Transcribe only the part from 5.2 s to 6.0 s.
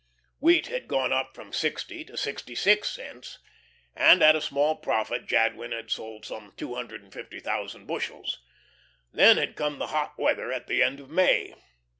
Jadwin had